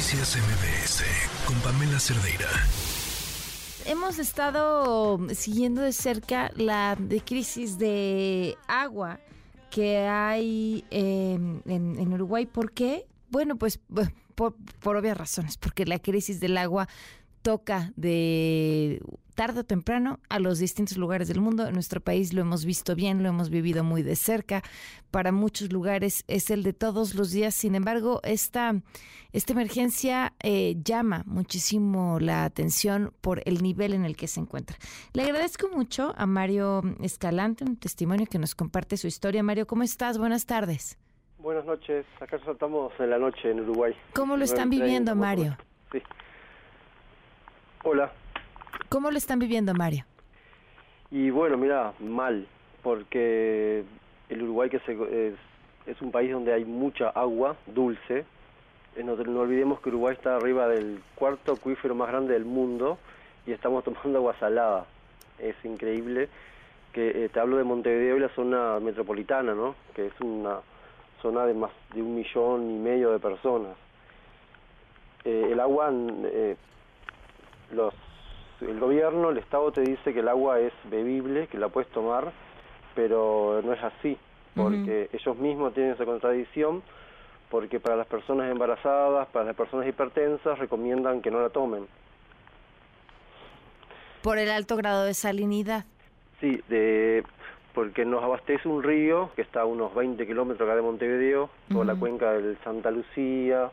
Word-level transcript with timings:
Noticias 0.00 0.34
MBS 0.34 1.04
con 1.44 1.56
Pamela 1.60 2.00
Cerdeira. 2.00 2.48
Hemos 3.84 4.18
estado 4.18 5.20
siguiendo 5.34 5.82
de 5.82 5.92
cerca 5.92 6.50
la 6.56 6.96
de 6.98 7.20
crisis 7.20 7.76
de 7.76 8.56
agua 8.66 9.20
que 9.70 9.98
hay 9.98 10.86
em, 10.90 11.60
en, 11.66 12.14
Uruguay. 12.14 12.46
¿Por 12.46 12.72
qué? 12.72 13.06
Bueno, 13.28 13.56
pues 13.56 13.78
por, 14.34 14.54
por 14.80 14.96
obvias 14.96 15.18
razones, 15.18 15.58
porque 15.58 15.84
la 15.84 15.98
crisis 15.98 16.40
del 16.40 16.56
agua 16.56 16.88
toca 17.42 17.92
de 17.96 19.00
tarde 19.34 19.60
o 19.60 19.64
temprano 19.64 20.20
a 20.28 20.38
los 20.38 20.58
distintos 20.58 20.98
lugares 20.98 21.28
del 21.28 21.40
mundo. 21.40 21.66
En 21.66 21.72
nuestro 21.72 22.00
país 22.00 22.34
lo 22.34 22.42
hemos 22.42 22.66
visto 22.66 22.94
bien, 22.94 23.22
lo 23.22 23.30
hemos 23.30 23.48
vivido 23.48 23.82
muy 23.82 24.02
de 24.02 24.14
cerca. 24.14 24.62
Para 25.10 25.32
muchos 25.32 25.72
lugares 25.72 26.24
es 26.28 26.50
el 26.50 26.62
de 26.62 26.74
todos 26.74 27.14
los 27.14 27.30
días. 27.30 27.54
Sin 27.54 27.74
embargo, 27.74 28.20
esta, 28.22 28.74
esta 29.32 29.52
emergencia 29.54 30.34
eh, 30.42 30.76
llama 30.84 31.22
muchísimo 31.24 32.20
la 32.20 32.44
atención 32.44 33.14
por 33.22 33.40
el 33.46 33.62
nivel 33.62 33.94
en 33.94 34.04
el 34.04 34.14
que 34.14 34.28
se 34.28 34.40
encuentra. 34.40 34.76
Le 35.14 35.22
agradezco 35.22 35.68
mucho 35.68 36.12
a 36.18 36.26
Mario 36.26 36.82
Escalante, 37.00 37.64
un 37.64 37.76
testimonio 37.76 38.26
que 38.26 38.38
nos 38.38 38.54
comparte 38.54 38.98
su 38.98 39.06
historia. 39.06 39.42
Mario, 39.42 39.66
¿cómo 39.66 39.84
estás? 39.84 40.18
Buenas 40.18 40.44
tardes. 40.44 40.98
Buenas 41.38 41.64
noches. 41.64 42.04
Acá 42.20 42.38
saltamos 42.44 42.92
en 42.98 43.08
la 43.08 43.18
noche 43.18 43.50
en 43.50 43.60
Uruguay. 43.60 43.94
¿Cómo 44.14 44.36
lo 44.36 44.44
están 44.44 44.68
viviendo, 44.68 45.16
Mario? 45.16 45.56
Sí. 45.90 46.02
Hola. 47.82 48.12
¿Cómo 48.90 49.10
lo 49.10 49.16
están 49.16 49.38
viviendo, 49.38 49.72
Mario? 49.72 50.04
Y 51.10 51.30
bueno, 51.30 51.56
mira, 51.56 51.94
mal, 51.98 52.46
porque 52.82 53.84
el 54.28 54.42
Uruguay 54.42 54.68
que 54.68 54.76
es, 54.76 55.34
es, 55.86 56.02
un 56.02 56.12
país 56.12 56.30
donde 56.30 56.52
hay 56.52 56.66
mucha 56.66 57.08
agua 57.08 57.56
dulce. 57.66 58.26
Eh, 58.96 59.02
no, 59.02 59.16
no, 59.16 59.40
olvidemos 59.40 59.80
que 59.80 59.88
Uruguay 59.88 60.14
está 60.14 60.36
arriba 60.36 60.68
del 60.68 61.02
cuarto 61.14 61.52
acuífero 61.52 61.94
más 61.94 62.08
grande 62.08 62.34
del 62.34 62.44
mundo 62.44 62.98
y 63.46 63.52
estamos 63.52 63.82
tomando 63.84 64.18
agua 64.18 64.36
salada. 64.38 64.84
Es 65.38 65.56
increíble 65.64 66.28
que 66.92 67.24
eh, 67.24 67.28
te 67.30 67.40
hablo 67.40 67.56
de 67.56 67.64
Montevideo 67.64 68.18
y 68.18 68.20
la 68.20 68.28
zona 68.34 68.78
metropolitana, 68.78 69.54
¿no? 69.54 69.74
Que 69.94 70.08
es 70.08 70.20
una 70.20 70.60
zona 71.22 71.46
de 71.46 71.54
más 71.54 71.70
de 71.94 72.02
un 72.02 72.14
millón 72.14 72.70
y 72.72 72.78
medio 72.78 73.10
de 73.10 73.18
personas. 73.18 73.74
Eh, 75.24 75.48
el 75.52 75.60
agua, 75.60 75.90
los 77.72 77.94
el 78.60 78.78
gobierno, 78.78 79.30
el 79.30 79.38
Estado 79.38 79.72
te 79.72 79.80
dice 79.80 80.12
que 80.12 80.20
el 80.20 80.28
agua 80.28 80.60
es 80.60 80.72
bebible, 80.84 81.46
que 81.46 81.58
la 81.58 81.68
puedes 81.68 81.90
tomar, 81.90 82.32
pero 82.94 83.60
no 83.64 83.72
es 83.72 83.82
así, 83.82 84.18
porque 84.54 85.08
ellos 85.12 85.36
mismos 85.38 85.72
tienen 85.72 85.92
esa 85.92 86.04
contradicción, 86.04 86.82
porque 87.50 87.80
para 87.80 87.96
las 87.96 88.06
personas 88.06 88.50
embarazadas, 88.50 89.28
para 89.28 89.46
las 89.46 89.56
personas 89.56 89.86
hipertensas, 89.86 90.58
recomiendan 90.58 91.22
que 91.22 91.30
no 91.30 91.40
la 91.40 91.48
tomen. 91.48 91.86
Por 94.22 94.38
el 94.38 94.50
alto 94.50 94.76
grado 94.76 95.04
de 95.04 95.14
salinidad. 95.14 95.84
Sí, 96.40 96.62
de, 96.68 97.24
porque 97.74 98.04
nos 98.04 98.22
abastece 98.22 98.68
un 98.68 98.82
río 98.82 99.30
que 99.34 99.42
está 99.42 99.62
a 99.62 99.64
unos 99.64 99.94
20 99.94 100.26
kilómetros 100.26 100.68
acá 100.68 100.76
de 100.76 100.82
Montevideo, 100.82 101.48
por 101.72 101.86
la 101.86 101.94
cuenca 101.94 102.32
del 102.32 102.58
Santa 102.62 102.90
Lucía, 102.90 103.70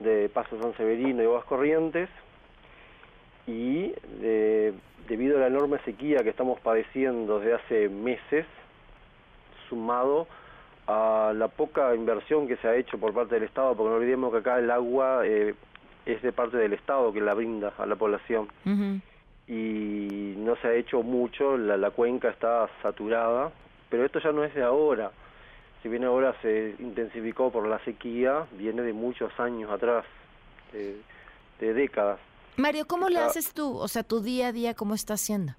de 0.00 0.28
Paso 0.28 0.60
San 0.60 0.76
Severino 0.76 1.22
y 1.22 1.26
Aguas 1.26 1.44
Corrientes, 1.44 2.08
y 3.46 3.92
debido 5.08 5.36
a 5.36 5.40
la 5.40 5.46
enorme 5.48 5.78
sequía 5.84 6.22
que 6.22 6.30
estamos 6.30 6.58
padeciendo 6.60 7.40
desde 7.40 7.54
hace 7.54 7.88
meses, 7.88 8.46
sumado 9.68 10.26
a 10.86 11.32
la 11.34 11.48
poca 11.48 11.94
inversión 11.94 12.46
que 12.46 12.56
se 12.56 12.68
ha 12.68 12.76
hecho 12.76 12.98
por 12.98 13.12
parte 13.14 13.34
del 13.34 13.44
Estado, 13.44 13.74
porque 13.74 13.90
no 13.90 13.96
olvidemos 13.96 14.32
que 14.32 14.38
acá 14.38 14.58
el 14.58 14.70
agua 14.70 15.26
eh, 15.26 15.54
es 16.06 16.22
de 16.22 16.32
parte 16.32 16.56
del 16.56 16.74
Estado 16.74 17.12
que 17.12 17.20
la 17.20 17.34
brinda 17.34 17.72
a 17.78 17.86
la 17.86 17.96
población. 17.96 18.48
Y 19.46 20.34
no 20.38 20.56
se 20.56 20.68
ha 20.68 20.74
hecho 20.74 21.02
mucho, 21.02 21.58
la, 21.58 21.90
cuenca 21.90 22.30
está 22.30 22.68
saturada, 22.82 23.52
pero 23.90 24.04
esto 24.04 24.18
ya 24.20 24.32
no 24.32 24.44
es 24.44 24.54
de 24.54 24.62
ahora. 24.62 25.10
Si 25.82 25.88
bien 25.90 26.04
ahora 26.04 26.34
se 26.40 26.74
intensificó 26.78 27.52
por 27.52 27.66
la 27.66 27.78
sequía, 27.80 28.46
viene 28.52 28.82
de 28.82 28.94
muchos 28.94 29.38
años 29.38 29.70
atrás, 29.70 30.06
de 30.72 31.74
décadas. 31.74 32.18
Mario, 32.56 32.86
¿cómo 32.86 33.08
le 33.08 33.18
haces 33.18 33.52
tú? 33.52 33.76
O 33.76 33.88
sea, 33.88 34.02
tu 34.04 34.20
día 34.20 34.48
a 34.48 34.52
día, 34.52 34.74
¿cómo 34.74 34.94
está 34.94 35.14
haciendo? 35.14 35.54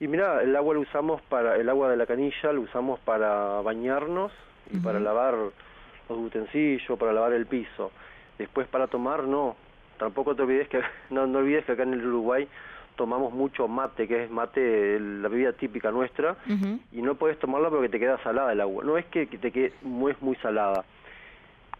Y 0.00 0.06
mira, 0.06 0.42
el 0.42 0.54
agua 0.56 0.74
lo 0.74 0.80
usamos 0.80 1.20
para, 1.22 1.56
el 1.56 1.68
agua 1.68 1.90
de 1.90 1.96
la 1.96 2.06
canilla 2.06 2.52
lo 2.52 2.62
usamos 2.62 3.00
para 3.00 3.60
bañarnos 3.60 4.32
y 4.72 4.78
para 4.78 5.00
lavar 5.00 5.34
los 5.34 6.18
utensilios, 6.18 6.98
para 6.98 7.12
lavar 7.12 7.32
el 7.32 7.46
piso. 7.46 7.90
Después 8.38 8.68
para 8.68 8.86
tomar, 8.86 9.24
no. 9.24 9.56
Tampoco 9.98 10.36
te 10.36 10.42
olvides 10.42 10.68
que, 10.68 10.80
no, 11.10 11.26
no 11.26 11.40
olvides 11.40 11.64
que 11.64 11.72
acá 11.72 11.82
en 11.82 11.94
el 11.94 12.06
Uruguay 12.06 12.48
tomamos 12.96 13.32
mucho 13.32 13.68
mate, 13.68 14.08
que 14.08 14.24
es 14.24 14.30
mate, 14.30 14.98
la 14.98 15.28
bebida 15.28 15.52
típica 15.52 15.92
nuestra, 15.92 16.36
y 16.90 17.00
no 17.00 17.14
puedes 17.14 17.38
tomarla 17.38 17.70
porque 17.70 17.88
te 17.88 18.00
queda 18.00 18.20
salada 18.24 18.52
el 18.52 18.60
agua. 18.60 18.82
No 18.82 18.98
es 18.98 19.06
que, 19.06 19.26
te 19.26 19.52
quede 19.52 19.72
muy, 19.82 20.16
muy 20.20 20.34
salada. 20.36 20.84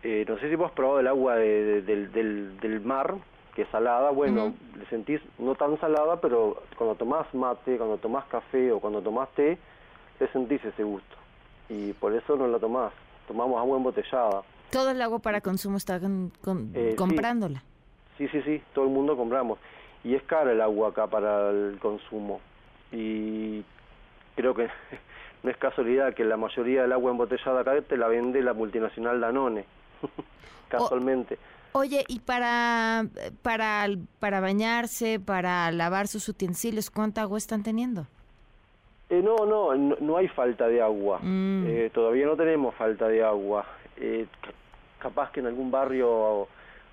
Eh, 0.04 0.24
no 0.28 0.38
sé 0.38 0.48
si 0.48 0.54
vos 0.54 0.68
has 0.68 0.76
probado 0.76 1.00
el 1.00 1.08
agua 1.08 1.34
del, 1.34 1.84
del, 1.84 2.56
del 2.60 2.80
mar, 2.82 3.16
que 3.58 3.66
salada, 3.72 4.10
bueno, 4.10 4.54
le 4.78 4.86
sentís 4.86 5.20
no 5.36 5.56
tan 5.56 5.80
salada, 5.80 6.20
pero 6.20 6.62
cuando 6.76 6.94
tomás 6.94 7.26
mate, 7.34 7.76
cuando 7.76 7.98
tomás 7.98 8.24
café 8.26 8.70
o 8.70 8.78
cuando 8.78 9.02
tomás 9.02 9.28
té, 9.30 9.58
le 10.20 10.28
sentís 10.28 10.64
ese 10.64 10.84
gusto. 10.84 11.16
Y 11.68 11.92
por 11.94 12.14
eso 12.14 12.36
no 12.36 12.46
la 12.46 12.60
tomás. 12.60 12.92
Tomamos 13.26 13.58
agua 13.58 13.76
embotellada. 13.76 14.42
Todo 14.70 14.90
el 14.90 15.02
agua 15.02 15.18
para 15.18 15.40
consumo 15.40 15.76
está 15.76 15.96
eh, 15.96 16.94
comprándola. 16.96 17.64
Sí. 18.16 18.28
sí, 18.28 18.42
sí, 18.42 18.62
todo 18.74 18.84
el 18.84 18.92
mundo 18.92 19.16
compramos. 19.16 19.58
Y 20.04 20.14
es 20.14 20.22
cara 20.22 20.52
el 20.52 20.60
agua 20.60 20.90
acá 20.90 21.08
para 21.08 21.50
el 21.50 21.80
consumo. 21.80 22.40
Y 22.92 23.64
creo 24.36 24.54
que 24.54 24.68
no 25.42 25.50
es 25.50 25.56
casualidad 25.56 26.14
que 26.14 26.24
la 26.24 26.36
mayoría 26.36 26.82
del 26.82 26.92
agua 26.92 27.10
embotellada 27.10 27.62
acá 27.62 27.82
te 27.82 27.96
la 27.96 28.06
vende 28.06 28.40
la 28.40 28.52
multinacional 28.52 29.20
Danone, 29.20 29.64
casualmente. 30.68 31.40
Oye, 31.72 32.04
¿y 32.08 32.20
para, 32.20 33.06
para, 33.42 33.86
para 34.20 34.40
bañarse, 34.40 35.20
para 35.20 35.70
lavar 35.70 36.08
sus 36.08 36.28
utensilios, 36.28 36.90
cuánta 36.90 37.22
agua 37.22 37.38
están 37.38 37.62
teniendo? 37.62 38.06
Eh, 39.10 39.22
no, 39.22 39.46
no, 39.46 39.74
no, 39.74 40.16
hay 40.16 40.28
falta 40.28 40.68
de 40.68 40.82
agua. 40.82 41.18
Mm. 41.22 41.64
Eh, 41.66 41.90
todavía 41.92 42.26
no 42.26 42.36
tenemos 42.36 42.74
falta 42.74 43.08
de 43.08 43.22
agua. 43.22 43.64
Eh, 43.96 44.26
capaz 44.98 45.30
que 45.32 45.40
en 45.40 45.46
algún 45.46 45.70
barrio 45.70 46.48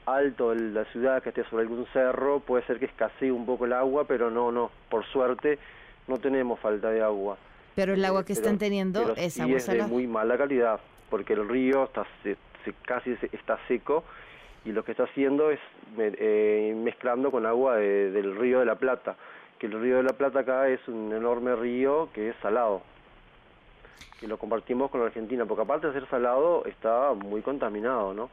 alto 0.05 0.51
de 0.51 0.61
la 0.71 0.85
ciudad 0.85 1.21
que 1.21 1.29
esté 1.29 1.43
sobre 1.49 1.63
algún 1.63 1.85
cerro 1.91 2.39
puede 2.39 2.65
ser 2.65 2.79
que 2.79 2.85
escasee 2.85 3.31
un 3.31 3.45
poco 3.45 3.65
el 3.65 3.73
agua, 3.73 4.05
pero 4.05 4.29
no, 4.29 4.51
no. 4.51 4.71
Por 4.89 5.05
suerte 5.07 5.59
no 6.07 6.17
tenemos 6.17 6.59
falta 6.59 6.89
de 6.89 7.01
agua. 7.01 7.37
Pero 7.75 7.93
el 7.93 8.05
agua 8.05 8.23
que 8.23 8.33
están 8.33 8.57
teniendo 8.57 9.15
es 9.15 9.39
agua 9.39 9.57
es 9.57 9.67
de 9.67 9.83
muy 9.83 10.07
mala 10.07 10.37
calidad, 10.37 10.79
porque 11.09 11.33
el 11.33 11.47
río 11.49 11.83
está 11.83 12.05
casi 12.85 13.15
está 13.31 13.59
seco 13.67 14.03
y 14.65 14.71
lo 14.71 14.83
que 14.83 14.91
está 14.91 15.03
haciendo 15.03 15.51
es 15.51 15.59
eh, 15.97 16.73
mezclando 16.75 17.31
con 17.31 17.45
agua 17.45 17.77
del 17.77 18.35
río 18.35 18.59
de 18.59 18.65
la 18.65 18.75
Plata, 18.75 19.15
que 19.59 19.67
el 19.67 19.79
río 19.79 19.97
de 19.97 20.03
la 20.03 20.13
Plata 20.13 20.39
acá 20.39 20.67
es 20.67 20.85
un 20.87 21.13
enorme 21.13 21.55
río 21.55 22.09
que 22.13 22.29
es 22.29 22.35
salado, 22.41 22.81
y 24.21 24.27
lo 24.27 24.37
compartimos 24.37 24.89
con 24.89 25.01
la 25.01 25.07
Argentina, 25.07 25.45
porque 25.45 25.61
aparte 25.63 25.87
de 25.87 25.93
ser 25.93 26.09
salado 26.09 26.65
está 26.65 27.13
muy 27.13 27.41
contaminado, 27.41 28.13
¿no? 28.13 28.29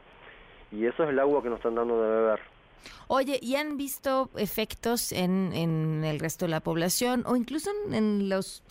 Y 0.71 0.85
eso 0.87 1.03
es 1.03 1.09
el 1.09 1.19
agua 1.19 1.43
que 1.43 1.49
nos 1.49 1.57
están 1.57 1.75
dando 1.75 2.01
de 2.01 2.09
beber. 2.09 2.39
Oye, 3.07 3.37
¿y 3.41 3.55
han 3.55 3.77
visto 3.77 4.29
efectos 4.35 5.11
en, 5.11 5.53
en 5.53 6.03
el 6.03 6.19
resto 6.19 6.45
de 6.45 6.51
la 6.51 6.61
población 6.61 7.23
o 7.27 7.35
incluso 7.35 7.69
en 7.91 8.27
los 8.27 8.63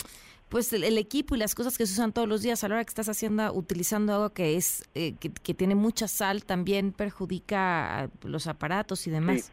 pues 0.52 0.70
el, 0.74 0.98
equipo 0.98 1.34
y 1.34 1.38
las 1.38 1.54
cosas 1.54 1.78
que 1.78 1.86
se 1.86 1.94
usan 1.94 2.12
todos 2.12 2.28
los 2.28 2.42
días 2.42 2.62
a 2.62 2.68
la 2.68 2.74
hora 2.74 2.84
que 2.84 2.90
estás 2.90 3.08
haciendo 3.08 3.50
utilizando 3.54 4.12
algo 4.12 4.34
que 4.34 4.58
es 4.58 4.86
eh, 4.94 5.14
que, 5.18 5.54
tiene 5.54 5.74
mucha 5.74 6.08
sal 6.08 6.44
también 6.44 6.92
perjudica 6.92 8.10
los 8.22 8.46
aparatos 8.46 9.06
y 9.06 9.10
demás. 9.10 9.50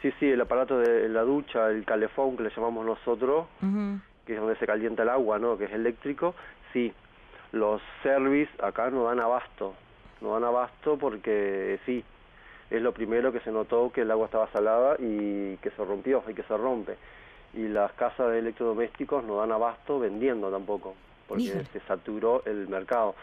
Sí. 0.00 0.12
sí 0.20 0.26
el 0.26 0.40
aparato 0.40 0.78
de 0.78 1.08
la 1.08 1.22
ducha 1.22 1.68
el 1.70 1.84
calefón 1.84 2.36
que 2.36 2.44
le 2.44 2.50
llamamos 2.50 2.86
nosotros 2.86 3.48
que 4.24 4.34
es 4.34 4.40
donde 4.40 4.56
se 4.56 4.66
calienta 4.66 5.02
el 5.02 5.08
agua 5.08 5.40
no 5.40 5.58
que 5.58 5.64
es 5.64 5.72
eléctrico. 5.72 6.36
Sí 6.72 6.92
los 7.50 7.82
service 8.04 8.50
acá 8.62 8.88
no 8.88 9.02
dan 9.02 9.18
abasto 9.18 9.74
no 10.20 10.34
dan 10.34 10.44
abasto 10.44 10.96
porque 10.96 11.80
sí 11.84 12.04
es 12.70 12.80
lo 12.80 12.94
primero 12.94 13.32
que 13.32 13.40
se 13.40 13.50
notó 13.50 13.90
que 13.90 14.02
el 14.02 14.10
agua 14.12 14.26
estaba 14.26 14.48
salada 14.52 14.94
y 15.00 15.56
que 15.56 15.70
se 15.70 15.84
rompió 15.84 16.22
y 16.28 16.34
que 16.34 16.44
se 16.44 16.56
rompe 16.56 16.96
y 17.56 17.68
las 17.68 17.90
casas 17.92 18.30
de 18.30 18.38
electrodomésticos 18.40 19.24
no 19.24 19.38
dan 19.38 19.50
abasto 19.50 19.98
vendiendo 19.98 20.50
tampoco, 20.50 20.94
porque 21.26 21.64
se 21.72 21.80
saturó 21.80 22.42
el 22.44 22.68
mercado. 22.68 23.14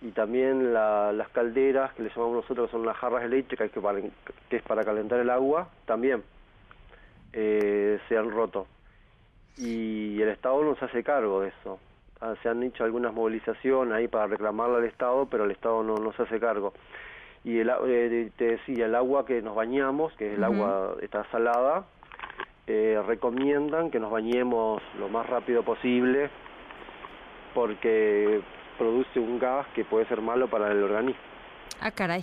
Y 0.00 0.10
también 0.12 0.72
las 0.72 1.28
calderas, 1.30 1.92
que 1.94 2.02
le 2.04 2.10
llamamos 2.10 2.36
nosotros, 2.36 2.68
que 2.68 2.72
son 2.72 2.86
las 2.86 2.96
jarras 2.96 3.24
eléctricas, 3.24 3.70
que, 3.72 3.80
para, 3.80 4.00
que 4.00 4.56
es 4.56 4.62
para 4.62 4.84
calentar 4.84 5.18
el 5.18 5.30
agua, 5.30 5.68
también 5.86 6.22
eh, 7.32 7.98
se 8.08 8.16
han 8.16 8.30
roto. 8.30 8.66
Y 9.56 10.20
el 10.22 10.28
Estado 10.28 10.62
no 10.62 10.76
se 10.76 10.84
hace 10.84 11.02
cargo 11.02 11.40
de 11.40 11.48
eso. 11.48 11.80
Ah, 12.20 12.34
se 12.42 12.48
han 12.48 12.62
hecho 12.62 12.84
algunas 12.84 13.12
movilizaciones 13.12 13.94
ahí 13.94 14.06
para 14.06 14.26
reclamarle 14.26 14.76
al 14.76 14.84
Estado, 14.84 15.26
pero 15.26 15.44
el 15.44 15.50
Estado 15.50 15.82
no, 15.82 15.96
no 15.96 16.12
se 16.12 16.22
hace 16.22 16.38
cargo. 16.38 16.74
Y 17.42 17.58
el, 17.58 17.70
eh, 17.86 18.30
te 18.36 18.44
decía, 18.52 18.86
el 18.86 18.94
agua 18.94 19.24
que 19.24 19.40
nos 19.40 19.54
bañamos, 19.56 20.12
que 20.14 20.34
el 20.34 20.44
agua 20.44 20.96
está 21.00 21.24
salada, 21.30 21.86
eh, 22.68 23.02
recomiendan 23.06 23.90
que 23.90 23.98
nos 23.98 24.10
bañemos 24.10 24.82
lo 24.98 25.08
más 25.08 25.26
rápido 25.26 25.62
posible 25.64 26.30
porque 27.54 28.40
produce 28.78 29.18
un 29.18 29.38
gas 29.38 29.66
que 29.74 29.84
puede 29.84 30.06
ser 30.06 30.20
malo 30.20 30.48
para 30.48 30.70
el 30.70 30.82
organismo. 30.82 31.20
Ah, 31.80 31.90
caray. 31.90 32.22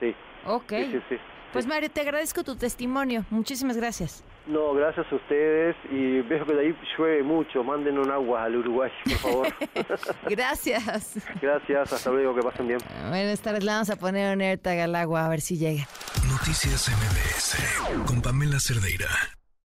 Sí, 0.00 0.14
Ok. 0.46 0.68
sí, 0.70 0.84
sí, 0.92 0.98
sí. 1.10 1.16
Pues 1.52 1.66
Mario, 1.66 1.90
te 1.90 2.00
agradezco 2.02 2.44
tu 2.44 2.56
testimonio. 2.56 3.24
Muchísimas 3.30 3.76
gracias. 3.76 4.24
No, 4.46 4.72
gracias 4.74 5.06
a 5.10 5.14
ustedes 5.14 5.76
y 5.90 6.20
veo 6.22 6.44
que 6.46 6.54
de 6.54 6.60
ahí 6.60 6.76
llueve 6.96 7.22
mucho. 7.22 7.62
Manden 7.62 7.98
un 7.98 8.10
agua 8.10 8.44
al 8.44 8.56
Uruguay, 8.56 8.90
por 9.04 9.12
favor. 9.18 9.48
Gracias. 10.28 11.16
gracias, 11.40 11.92
hasta 11.92 12.10
luego, 12.10 12.34
que 12.34 12.42
pasen 12.42 12.66
bien. 12.68 12.78
Buenas 13.10 13.40
tardes, 13.42 13.62
le 13.64 13.70
vamos 13.72 13.90
a 13.90 13.96
poner 13.96 14.34
un 14.34 14.40
AirTag 14.42 14.78
al 14.80 14.94
agua 14.94 15.26
a 15.26 15.28
ver 15.28 15.40
si 15.42 15.58
llega. 15.58 15.84
Noticias 16.30 16.88
MBS 16.88 18.06
con 18.06 18.22
Pamela 18.22 18.58
Cerdeira. 18.58 19.08